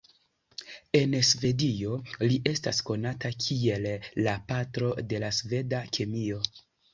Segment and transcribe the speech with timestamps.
[0.99, 1.91] En Svedio
[2.31, 3.85] li estas konata kiel
[4.29, 6.43] la patro de la sveda kemio.